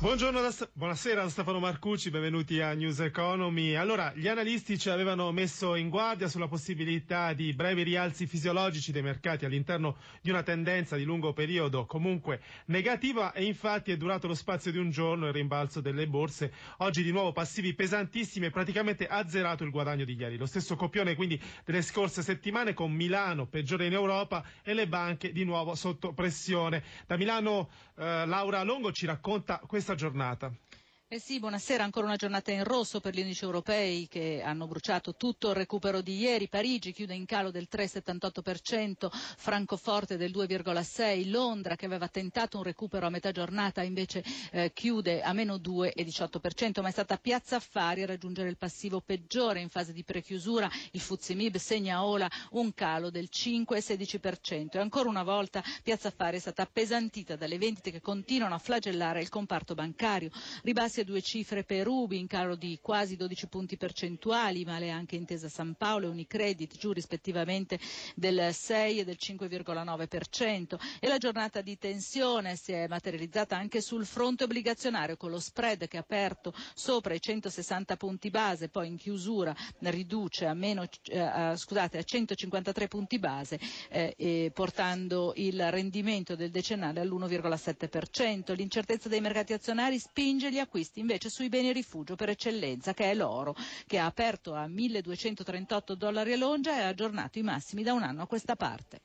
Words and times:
Buongiorno, 0.00 0.40
da, 0.40 0.54
buonasera 0.74 1.22
da 1.22 1.28
Stefano 1.28 1.58
Marcucci, 1.58 2.10
benvenuti 2.10 2.60
a 2.60 2.72
News 2.72 3.00
Economy. 3.00 3.74
Allora, 3.74 4.12
gli 4.14 4.28
analisti 4.28 4.78
ci 4.78 4.90
avevano 4.90 5.32
messo 5.32 5.74
in 5.74 5.88
guardia 5.88 6.28
sulla 6.28 6.46
possibilità 6.46 7.32
di 7.32 7.52
brevi 7.52 7.82
rialzi 7.82 8.28
fisiologici 8.28 8.92
dei 8.92 9.02
mercati 9.02 9.44
all'interno 9.44 9.96
di 10.22 10.30
una 10.30 10.44
tendenza 10.44 10.94
di 10.94 11.02
lungo 11.02 11.32
periodo 11.32 11.84
comunque 11.84 12.40
negativa 12.66 13.32
e 13.32 13.42
infatti 13.42 13.90
è 13.90 13.96
durato 13.96 14.28
lo 14.28 14.34
spazio 14.34 14.70
di 14.70 14.78
un 14.78 14.90
giorno 14.90 15.26
il 15.26 15.32
rimbalzo 15.32 15.80
delle 15.80 16.06
borse. 16.06 16.52
Oggi 16.76 17.02
di 17.02 17.10
nuovo 17.10 17.32
passivi 17.32 17.74
pesantissimi 17.74 18.46
e 18.46 18.50
praticamente 18.50 19.08
azzerato 19.08 19.64
il 19.64 19.72
guadagno 19.72 20.04
di 20.04 20.14
ieri. 20.14 20.36
Lo 20.36 20.46
stesso 20.46 20.76
copione 20.76 21.16
quindi 21.16 21.42
delle 21.64 21.82
scorse 21.82 22.22
settimane 22.22 22.72
con 22.72 22.92
Milano 22.92 23.48
peggiore 23.48 23.86
in 23.86 23.94
Europa 23.94 24.44
e 24.62 24.74
le 24.74 24.86
banche 24.86 25.32
di 25.32 25.42
nuovo 25.42 25.74
sotto 25.74 26.12
pressione. 26.12 26.84
Da 27.04 27.16
Milano 27.16 27.68
eh, 27.96 28.24
Laura 28.26 28.62
Longo 28.62 28.92
ci 28.92 29.04
racconta 29.04 29.58
questa 29.66 29.87
questa 29.88 29.94
giornata. 29.94 30.67
Eh 31.10 31.20
sì, 31.20 31.38
buonasera. 31.38 31.82
Ancora 31.84 32.04
una 32.04 32.16
giornata 32.16 32.50
in 32.52 32.64
rosso 32.64 33.00
per 33.00 33.14
gli 33.14 33.20
indici 33.20 33.42
europei 33.42 34.08
che 34.08 34.42
hanno 34.44 34.66
bruciato 34.66 35.14
tutto 35.16 35.48
il 35.48 35.54
recupero 35.54 36.02
di 36.02 36.18
ieri. 36.18 36.48
Parigi 36.50 36.92
chiude 36.92 37.14
in 37.14 37.24
calo 37.24 37.50
del 37.50 37.66
3,78%, 37.72 39.08
Francoforte 39.10 40.18
del 40.18 40.30
2,6%, 40.30 41.30
Londra 41.30 41.76
che 41.76 41.86
aveva 41.86 42.08
tentato 42.08 42.58
un 42.58 42.62
recupero 42.64 43.06
a 43.06 43.08
metà 43.08 43.32
giornata 43.32 43.80
invece 43.82 44.22
eh, 44.52 44.70
chiude 44.74 45.22
a 45.22 45.32
meno 45.32 45.54
2,18%, 45.56 46.82
ma 46.82 46.88
è 46.88 46.90
stata 46.90 47.16
Piazza 47.16 47.56
Affari 47.56 48.02
a 48.02 48.06
raggiungere 48.06 48.50
il 48.50 48.58
passivo 48.58 49.00
peggiore 49.00 49.60
in 49.60 49.70
fase 49.70 49.94
di 49.94 50.04
prechiusura. 50.04 50.68
Il 50.90 51.00
Fuzimib 51.00 51.56
segna 51.56 52.04
ora 52.04 52.28
un 52.50 52.74
calo 52.74 53.08
del 53.08 53.30
5,16% 53.32 54.72
e 54.72 54.78
ancora 54.78 55.08
una 55.08 55.22
volta 55.22 55.64
Piazza 55.82 56.08
Affari 56.08 56.36
è 56.36 56.40
stata 56.40 56.60
appesantita 56.64 57.34
dalle 57.34 57.56
vendite 57.56 57.90
che 57.90 58.02
continuano 58.02 58.54
a 58.54 58.58
flagellare 58.58 59.22
il 59.22 59.30
comparto 59.30 59.72
bancario. 59.74 60.28
Ribassi 60.64 60.96
a 61.00 61.04
due 61.04 61.22
cifre 61.22 61.64
per 61.64 61.86
Ubi 61.88 62.18
in 62.18 62.26
calo 62.26 62.54
di 62.54 62.78
quasi 62.82 63.16
12 63.16 63.46
punti 63.48 63.76
percentuali, 63.76 64.64
male 64.64 64.90
anche 64.90 65.16
Intesa 65.16 65.48
San 65.48 65.74
Paolo 65.74 66.06
e 66.06 66.10
Unicredit 66.10 66.76
giù 66.76 66.92
rispettivamente 66.92 67.78
del 68.14 68.52
6 68.52 68.98
e 69.00 69.04
del 69.04 69.16
5,9% 69.18 70.78
e 71.00 71.08
la 71.08 71.18
giornata 71.18 71.60
di 71.60 71.78
tensione 71.78 72.56
si 72.56 72.72
è 72.72 72.86
materializzata 72.88 73.56
anche 73.56 73.80
sul 73.80 74.04
fronte 74.06 74.44
obbligazionario 74.44 75.16
con 75.16 75.30
lo 75.30 75.40
spread 75.40 75.86
che 75.88 75.96
è 75.96 76.00
aperto 76.00 76.52
sopra 76.74 77.14
i 77.14 77.20
160 77.20 77.96
punti 77.96 78.30
base, 78.30 78.68
poi 78.68 78.88
in 78.88 78.96
chiusura 78.96 79.54
riduce 79.80 80.46
a, 80.46 80.54
meno, 80.54 80.84
eh, 81.04 81.52
scusate, 81.56 81.98
a 81.98 82.02
153 82.02 82.88
punti 82.88 83.18
base 83.18 83.58
eh, 83.88 84.50
portando 84.54 85.32
il 85.36 85.70
rendimento 85.70 86.34
del 86.34 86.50
decennale 86.50 87.00
all'1,7%. 87.00 88.54
L'incertezza 88.54 89.08
dei 89.08 89.20
mercati 89.20 89.52
azionari 89.52 89.98
spinge 89.98 90.50
gli 90.50 90.58
acquisti 90.58 90.86
acquisti 90.88 91.00
invece 91.00 91.28
sui 91.30 91.48
beni 91.48 91.72
rifugio 91.72 92.16
per 92.16 92.30
eccellenza, 92.30 92.94
che 92.94 93.10
è 93.10 93.14
l'oro, 93.14 93.54
che 93.86 93.98
ha 93.98 94.06
aperto 94.06 94.54
a 94.54 94.66
1238 94.66 95.94
dollari 95.94 96.32
all'ongia 96.32 96.76
e 96.78 96.82
ha 96.82 96.88
aggiornato 96.88 97.38
i 97.38 97.42
massimi 97.42 97.82
da 97.82 97.92
un 97.92 98.02
anno 98.02 98.22
a 98.22 98.26
questa 98.26 98.56
parte. 98.56 99.02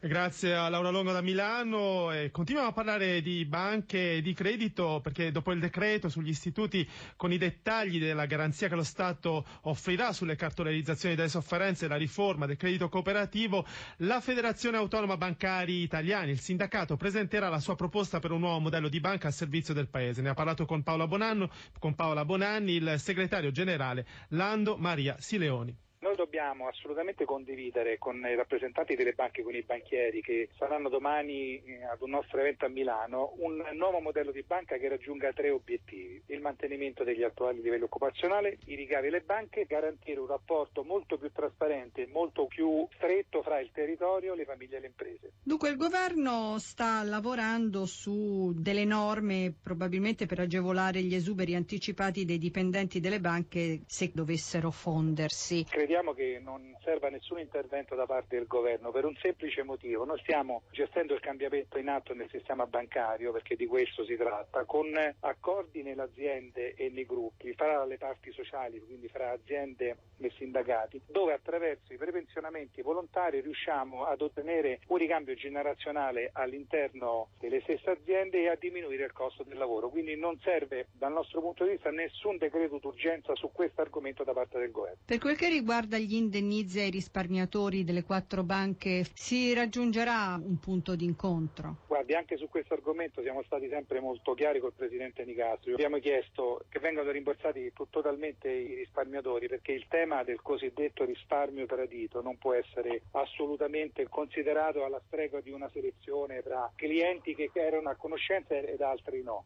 Grazie 0.00 0.54
a 0.54 0.68
Laura 0.68 0.90
Longo 0.90 1.12
da 1.12 1.20
Milano. 1.22 2.12
E 2.12 2.30
continuiamo 2.30 2.70
a 2.70 2.72
parlare 2.72 3.22
di 3.22 3.44
banche 3.44 4.16
e 4.16 4.22
di 4.22 4.34
credito 4.34 5.00
perché 5.02 5.30
dopo 5.30 5.52
il 5.52 5.60
decreto 5.60 6.08
sugli 6.08 6.28
istituti 6.28 6.86
con 7.16 7.32
i 7.32 7.38
dettagli 7.38 7.98
della 7.98 8.26
garanzia 8.26 8.68
che 8.68 8.74
lo 8.74 8.82
Stato 8.82 9.44
offrirà 9.62 10.12
sulle 10.12 10.36
cartolarizzazioni 10.36 11.14
delle 11.14 11.28
sofferenze 11.28 11.86
e 11.86 11.88
la 11.88 11.96
riforma 11.96 12.46
del 12.46 12.56
credito 12.56 12.88
cooperativo, 12.88 13.64
la 13.98 14.20
Federazione 14.20 14.76
Autonoma 14.76 15.16
Bancari 15.16 15.82
Italiani, 15.82 16.32
il 16.32 16.40
sindacato, 16.40 16.96
presenterà 16.96 17.48
la 17.48 17.60
sua 17.60 17.76
proposta 17.76 18.18
per 18.18 18.32
un 18.32 18.40
nuovo 18.40 18.60
modello 18.60 18.88
di 18.88 19.00
banca 19.00 19.28
al 19.28 19.32
servizio 19.32 19.74
del 19.74 19.88
Paese. 19.88 20.20
Ne 20.22 20.28
ha 20.30 20.34
parlato 20.34 20.66
con 20.66 20.82
Paola, 20.82 21.06
Bonanno, 21.06 21.50
con 21.78 21.94
Paola 21.94 22.24
Bonanni 22.24 22.72
il 22.74 22.94
segretario 22.98 23.50
generale 23.50 24.06
Lando 24.28 24.76
Maria 24.76 25.16
Sileoni. 25.18 25.74
Noi 26.04 26.16
dobbiamo 26.16 26.68
assolutamente 26.68 27.24
condividere 27.24 27.96
con 27.96 28.16
i 28.16 28.34
rappresentanti 28.34 28.94
delle 28.94 29.14
banche, 29.14 29.42
con 29.42 29.54
i 29.54 29.62
banchieri 29.62 30.20
che 30.20 30.50
saranno 30.58 30.90
domani 30.90 31.62
eh, 31.64 31.82
ad 31.82 32.02
un 32.02 32.10
nostro 32.10 32.40
evento 32.40 32.66
a 32.66 32.68
Milano, 32.68 33.32
un 33.38 33.64
nuovo 33.72 34.00
modello 34.00 34.30
di 34.30 34.42
banca 34.42 34.76
che 34.76 34.90
raggiunga 34.90 35.32
tre 35.32 35.48
obiettivi. 35.48 36.22
Il 36.26 36.42
mantenimento 36.42 37.04
degli 37.04 37.22
attuali 37.22 37.62
livelli 37.62 37.84
occupazionali, 37.84 38.54
i 38.66 38.74
ricavi 38.74 39.06
alle 39.06 39.22
banche, 39.22 39.64
garantire 39.64 40.20
un 40.20 40.26
rapporto 40.26 40.84
molto 40.84 41.16
più 41.16 41.32
trasparente, 41.32 42.06
molto 42.12 42.44
più 42.48 42.86
stretto 42.96 43.40
fra 43.40 43.58
il 43.60 43.70
territorio, 43.72 44.34
le 44.34 44.44
famiglie 44.44 44.76
e 44.76 44.80
le 44.80 44.86
imprese. 44.88 45.32
Dunque 45.42 45.70
il 45.70 45.78
governo 45.78 46.58
sta 46.58 47.02
lavorando 47.02 47.86
su 47.86 48.52
delle 48.54 48.84
norme 48.84 49.54
probabilmente 49.58 50.26
per 50.26 50.40
agevolare 50.40 51.00
gli 51.00 51.14
esuberi 51.14 51.54
anticipati 51.54 52.26
dei 52.26 52.36
dipendenti 52.36 53.00
delle 53.00 53.20
banche 53.20 53.80
se 53.86 54.10
dovessero 54.12 54.70
fondersi. 54.70 55.64
Crediamo 55.64 55.92
crediamo 55.94 56.12
che 56.12 56.40
non 56.42 56.76
serva 56.82 57.08
nessun 57.08 57.38
intervento 57.38 57.94
da 57.94 58.04
parte 58.04 58.34
del 58.36 58.48
governo 58.48 58.90
per 58.90 59.04
un 59.04 59.14
semplice 59.20 59.62
motivo. 59.62 60.04
Noi 60.04 60.18
stiamo 60.18 60.62
gestendo 60.72 61.14
il 61.14 61.20
cambiamento 61.20 61.78
in 61.78 61.88
atto 61.88 62.14
nel 62.14 62.28
sistema 62.30 62.66
bancario, 62.66 63.30
perché 63.30 63.54
di 63.54 63.66
questo 63.66 64.04
si 64.04 64.16
tratta, 64.16 64.64
con 64.64 64.92
accordi 65.20 65.84
nelle 65.84 66.02
aziende 66.02 66.74
e 66.74 66.90
nei 66.90 67.06
gruppi, 67.06 67.52
fra 67.54 67.84
le 67.84 67.96
parti 67.96 68.32
sociali, 68.32 68.80
quindi 68.80 69.06
fra 69.06 69.30
aziende 69.30 69.96
e 70.18 70.32
sindacati, 70.36 71.00
dove 71.06 71.32
attraverso 71.32 71.92
i 71.92 71.96
prepensionamenti 71.96 72.82
volontari 72.82 73.40
riusciamo 73.40 74.04
ad 74.04 74.20
ottenere 74.20 74.80
un 74.88 74.96
ricambio 74.96 75.34
generazionale 75.34 76.30
all'interno 76.32 77.28
delle 77.38 77.60
stesse 77.60 77.90
aziende 77.90 78.40
e 78.40 78.48
a 78.48 78.56
diminuire 78.56 79.04
il 79.04 79.12
costo 79.12 79.44
del 79.44 79.58
lavoro. 79.58 79.90
Quindi 79.90 80.16
non 80.16 80.40
serve 80.40 80.88
dal 80.92 81.12
nostro 81.12 81.40
punto 81.40 81.64
di 81.64 81.70
vista 81.70 81.90
nessun 81.90 82.36
decreto 82.36 82.78
d'urgenza 82.78 83.34
su 83.36 83.50
questo 83.52 83.80
argomento 83.80 84.24
da 84.24 84.32
parte 84.32 84.58
del 84.58 84.72
governo. 84.72 84.98
Per 85.04 85.18
quel 85.18 85.36
che 85.36 85.48
riguarda 85.48 85.82
riguarda 85.84 85.98
gli 85.98 86.14
indennizi 86.14 86.80
ai 86.80 86.90
risparmiatori 86.90 87.84
delle 87.84 88.04
quattro 88.04 88.42
banche, 88.42 89.04
si 89.14 89.52
raggiungerà 89.52 90.40
un 90.42 90.58
punto 90.58 90.96
d'incontro? 90.96 91.76
Guardi, 91.86 92.14
anche 92.14 92.36
su 92.36 92.48
questo 92.48 92.74
argomento 92.74 93.22
siamo 93.22 93.42
stati 93.42 93.68
sempre 93.68 94.00
molto 94.00 94.34
chiari 94.34 94.60
col 94.60 94.72
Presidente 94.72 95.24
Nicastro. 95.24 95.72
Abbiamo 95.74 95.98
chiesto 95.98 96.64
che 96.68 96.78
vengano 96.78 97.10
rimborsati 97.10 97.72
totalmente 97.90 98.50
i 98.50 98.74
risparmiatori 98.74 99.46
perché 99.46 99.72
il 99.72 99.86
tema 99.88 100.24
del 100.24 100.40
cosiddetto 100.40 101.04
risparmio 101.04 101.66
tradito 101.66 102.22
non 102.22 102.38
può 102.38 102.54
essere 102.54 103.02
assolutamente 103.12 104.08
considerato 104.08 104.84
alla 104.84 105.00
stregua 105.06 105.40
di 105.40 105.50
una 105.50 105.68
selezione 105.68 106.42
tra 106.42 106.70
clienti 106.74 107.34
che 107.34 107.50
erano 107.52 107.90
a 107.90 107.96
conoscenza 107.96 108.54
ed 108.54 108.80
altri 108.80 109.22
no. 109.22 109.44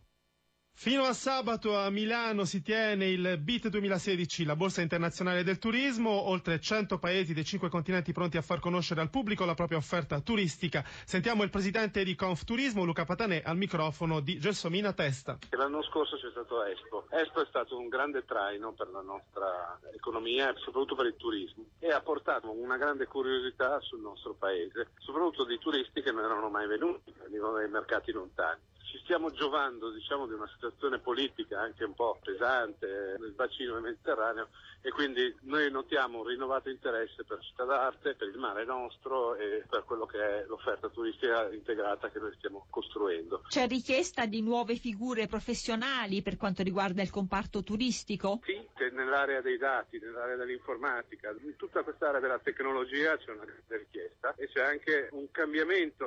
Fino 0.80 1.02
a 1.02 1.12
sabato 1.12 1.76
a 1.76 1.90
Milano 1.90 2.44
si 2.44 2.62
tiene 2.62 3.08
il 3.08 3.36
BIT 3.38 3.66
2016, 3.66 4.44
la 4.44 4.54
borsa 4.54 4.80
internazionale 4.80 5.42
del 5.42 5.58
turismo, 5.58 6.08
oltre 6.08 6.60
100 6.60 7.00
paesi 7.00 7.34
dei 7.34 7.44
cinque 7.44 7.68
continenti 7.68 8.12
pronti 8.12 8.36
a 8.36 8.42
far 8.42 8.60
conoscere 8.60 9.00
al 9.00 9.10
pubblico 9.10 9.44
la 9.44 9.54
propria 9.54 9.76
offerta 9.76 10.20
turistica. 10.20 10.84
Sentiamo 11.04 11.42
il 11.42 11.50
presidente 11.50 12.04
di 12.04 12.14
Confturismo, 12.14 12.84
Luca 12.84 13.04
Patanè, 13.04 13.42
al 13.44 13.56
microfono 13.56 14.20
di 14.20 14.38
Gelsomina 14.38 14.92
Testa. 14.92 15.38
L'anno 15.50 15.82
scorso 15.82 16.16
c'è 16.16 16.30
stato 16.30 16.62
Expo. 16.62 17.06
Expo 17.10 17.42
è 17.42 17.46
stato 17.48 17.76
un 17.76 17.88
grande 17.88 18.24
traino 18.24 18.70
per 18.70 18.88
la 18.90 19.02
nostra 19.02 19.80
economia 19.92 20.50
e 20.50 20.58
soprattutto 20.58 20.94
per 20.94 21.06
il 21.06 21.16
turismo 21.16 21.64
e 21.80 21.90
ha 21.90 22.00
portato 22.02 22.52
una 22.52 22.76
grande 22.76 23.06
curiosità 23.06 23.80
sul 23.80 23.98
nostro 23.98 24.34
paese, 24.34 24.90
soprattutto 24.98 25.44
di 25.44 25.58
turisti 25.58 26.02
che 26.02 26.12
non 26.12 26.22
erano 26.22 26.48
mai 26.48 26.68
venuti, 26.68 27.12
venivano 27.20 27.54
dai 27.54 27.68
mercati 27.68 28.12
lontani 28.12 28.60
ci 28.88 28.99
stiamo 29.03 29.31
giovando 29.31 29.91
diciamo, 29.91 30.26
di 30.26 30.32
una 30.32 30.49
situazione 30.49 30.99
politica 30.99 31.60
anche 31.60 31.84
un 31.84 31.94
po' 31.94 32.19
pesante 32.22 33.16
nel 33.19 33.32
bacino 33.32 33.78
mediterraneo 33.81 34.49
e 34.81 34.91
quindi 34.91 35.34
noi 35.43 35.71
notiamo 35.71 36.19
un 36.19 36.26
rinnovato 36.26 36.71
interesse 36.71 37.25
per 37.25 37.38
Città 37.41 37.65
d'Arte, 37.65 38.15
per 38.15 38.28
il 38.28 38.38
mare 38.38 38.65
nostro 38.65 39.34
e 39.34 39.64
per 39.69 39.85
quello 39.85 40.06
che 40.06 40.19
è 40.19 40.44
l'offerta 40.46 40.88
turistica 40.88 41.50
integrata 41.52 42.11
che 42.11 42.19
noi 42.19 42.32
stiamo 42.38 42.67
costruendo. 42.70 43.43
C'è 43.49 43.67
richiesta 43.67 44.25
di 44.26 44.40
nuove 44.40 44.76
figure 44.76 45.26
professionali 45.26 46.23
per 46.23 46.37
quanto 46.37 46.62
riguarda 46.62 47.02
il 47.02 47.11
comparto 47.11 47.62
turistico? 47.62 48.41
Sì, 48.44 48.67
nell'area 48.93 49.41
dei 49.41 49.58
dati, 49.58 49.99
nell'area 49.99 50.37
dell'informatica, 50.37 51.34
in 51.43 51.56
tutta 51.56 51.82
quest'area 51.82 52.20
della 52.20 52.38
tecnologia 52.38 53.17
c'è 53.17 53.32
una 53.32 53.44
grande 53.44 53.76
richiesta 53.76 54.34
e 54.37 54.49
c'è 54.49 54.62
anche 54.62 55.08
un 55.12 55.31
cambiamento 55.31 56.06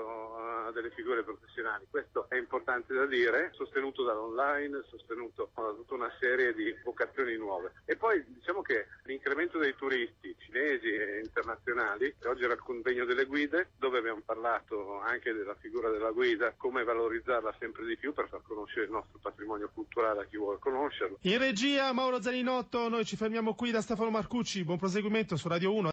delle 0.72 0.92
figure 0.92 1.24
professionali. 1.24 1.86
Questo 1.90 2.28
è 2.30 2.36
importante 2.36 2.94
da 2.94 3.06
dire, 3.06 3.52
sostenuto 3.54 4.04
dall'online, 4.04 4.84
sostenuto 4.90 5.52
da 5.54 5.74
tutta 5.74 5.94
una 5.94 6.12
serie 6.20 6.54
di 6.54 6.74
vocazioni 6.84 7.36
nuove. 7.36 7.74
E 7.86 7.96
poi 7.96 8.24
diciamo 8.28 8.62
che 8.62 8.88
l'incremento 9.04 9.58
dei 9.58 9.76
turisti 9.76 10.36
cinesi 10.40 10.88
e 10.88 11.22
internazionali, 11.24 12.14
oggi 12.26 12.44
era 12.44 12.54
il 12.54 12.60
convegno 12.60 13.06
delle 13.06 13.26
guide, 13.26 13.70
dove 13.78 14.00
abbiamo 14.00 14.22
parlato 14.26 15.00
anche 15.00 15.34
della 15.34 15.56
figura 15.56 15.90
della 15.90 16.12
guida, 16.12 16.54
come 16.58 16.84
valorizzarla 16.84 17.56
sempre 17.60 17.86
di 17.86 17.98
più 17.98 18.14
per 18.14 18.28
far 18.28 18.42
conoscere 18.44 18.86
il 18.86 18.92
nostro 18.92 19.20
patrimonio 19.22 19.70
culturale 19.74 20.22
a 20.22 20.26
chi 20.26 20.38
vuole 20.38 20.60
conoscerlo. 20.60 21.18
In 21.22 21.38
regia 21.38 21.92
Mauro 21.94 22.22
Zaninotto, 22.22 22.90
noi 22.90 23.06
ci 23.06 23.16
fermiamo 23.16 23.54
qui 23.56 23.72
da 23.72 23.82
Stefano 23.82 24.10
Marcucci, 24.10 24.64
buon 24.64 24.78
proseguimento 24.78 25.36
su 25.36 25.48
Radio 25.48 25.74
1. 25.74 25.90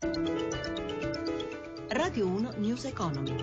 Radio 1.88 2.26
1 2.26 2.52
News 2.58 2.84
Economy. 2.84 3.34